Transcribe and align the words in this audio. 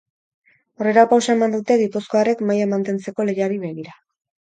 Aurrerapausoa 0.81 1.35
eman 1.37 1.53
dute 1.57 1.79
gipuzkoarrek 1.83 2.43
maila 2.51 2.71
mantentzeko 2.75 3.31
lehiari 3.33 3.65
begira. 3.71 3.99